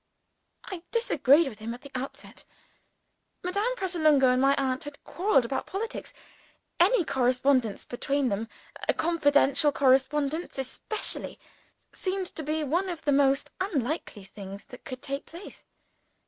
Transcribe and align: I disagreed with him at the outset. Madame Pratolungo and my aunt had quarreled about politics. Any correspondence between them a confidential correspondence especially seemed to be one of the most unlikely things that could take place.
I 0.65 0.81
disagreed 0.89 1.47
with 1.47 1.59
him 1.59 1.75
at 1.75 1.81
the 1.81 1.91
outset. 1.93 2.43
Madame 3.43 3.75
Pratolungo 3.75 4.29
and 4.29 4.41
my 4.41 4.55
aunt 4.55 4.85
had 4.85 5.03
quarreled 5.03 5.45
about 5.45 5.67
politics. 5.67 6.11
Any 6.79 7.05
correspondence 7.05 7.85
between 7.85 8.29
them 8.29 8.47
a 8.89 8.95
confidential 8.95 9.71
correspondence 9.71 10.57
especially 10.57 11.37
seemed 11.93 12.33
to 12.35 12.41
be 12.41 12.63
one 12.63 12.89
of 12.89 13.03
the 13.05 13.11
most 13.11 13.51
unlikely 13.61 14.23
things 14.23 14.65
that 14.69 14.85
could 14.85 15.03
take 15.03 15.27
place. 15.27 15.65